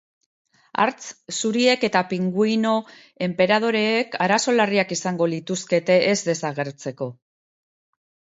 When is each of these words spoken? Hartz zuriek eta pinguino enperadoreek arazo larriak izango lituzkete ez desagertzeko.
Hartz 0.83 1.09
zuriek 1.39 1.83
eta 1.87 2.01
pinguino 2.13 2.71
enperadoreek 3.27 4.17
arazo 4.27 4.55
larriak 4.57 4.95
izango 4.97 5.27
lituzkete 5.35 5.99
ez 6.09 6.17
desagertzeko. 6.31 7.11